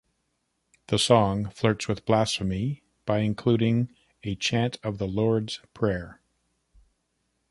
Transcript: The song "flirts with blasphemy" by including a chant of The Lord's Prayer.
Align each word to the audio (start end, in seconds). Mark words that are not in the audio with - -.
The 0.87 0.97
song 0.97 1.51
"flirts 1.51 1.87
with 1.87 2.07
blasphemy" 2.07 2.81
by 3.05 3.19
including 3.19 3.95
a 4.23 4.33
chant 4.33 4.79
of 4.81 4.97
The 4.97 5.05
Lord's 5.05 5.59
Prayer. 5.75 6.19